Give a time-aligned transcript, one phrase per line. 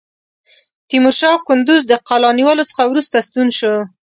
[0.89, 3.73] تیمورشاه کندوز د قلا نیولو څخه وروسته ستون شو.